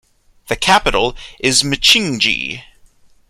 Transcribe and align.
The 0.47 0.55
capital 0.55 1.15
is 1.39 1.61
Mchinji. 1.61 2.63